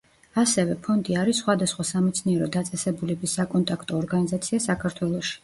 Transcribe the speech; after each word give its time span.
ასევე, 0.43 0.77
ფონდი 0.87 1.17
არის 1.23 1.41
სხვადასხვა 1.43 1.85
სამეცნიერო 1.89 2.49
დაწესებულების 2.57 3.37
საკონტაქტო 3.41 4.01
ორგანიზაცია 4.01 4.65
საქართველოში. 4.69 5.39